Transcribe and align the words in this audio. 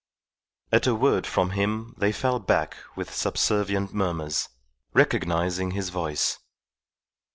At 0.71 0.87
a 0.87 0.95
word 0.95 1.27
from 1.27 1.51
him 1.51 1.93
they 1.95 2.11
fell 2.11 2.39
back 2.39 2.75
with 2.95 3.13
subservient 3.13 3.93
murmurs, 3.93 4.49
recognizing 4.93 5.69
his 5.77 5.89
voice. 5.89 6.39